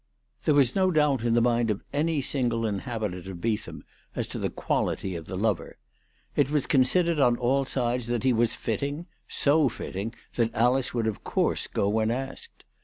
There 0.45 0.55
was 0.55 0.73
no 0.73 0.89
doubt 0.89 1.21
in 1.23 1.35
the 1.35 1.43
mind 1.43 1.69
of 1.69 1.83
any 1.93 2.21
single 2.21 2.65
inhabitant 2.65 3.27
of 3.27 3.39
Beetham 3.39 3.83
as 4.15 4.25
to 4.29 4.39
the 4.39 4.49
quality 4.49 5.15
of 5.15 5.27
the 5.27 5.35
lover. 5.35 5.77
It 6.35 6.49
was 6.49 6.65
considered 6.65 7.19
on 7.19 7.37
all 7.37 7.65
sides 7.65 8.07
that 8.07 8.23
he 8.23 8.33
was 8.33 8.55
fitting, 8.55 9.05
so 9.27 9.69
fitting 9.69 10.15
that 10.33 10.55
Alice 10.55 10.91
would 10.95 11.05
of 11.05 11.23
course 11.23 11.67
go 11.67 11.87
when 11.87 12.09
asked. 12.09 12.63